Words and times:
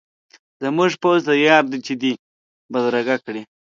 زموږ 0.63 0.91
پوځ 1.01 1.19
تیار 1.29 1.63
دی 1.71 1.79
چې 1.87 1.93
دی 2.01 2.11
بدرګه 2.71 3.15
کړي. 3.25 3.41